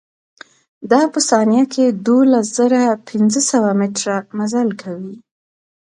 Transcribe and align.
دا 0.91 1.01
په 1.13 1.19
ثانيه 1.29 1.63
کښې 1.71 1.85
دولز 2.07 2.45
زره 2.57 2.81
پنځه 3.07 3.41
سوه 3.51 3.69
مټره 3.79 4.17
مزل 4.37 4.69
کوي. 4.81 5.15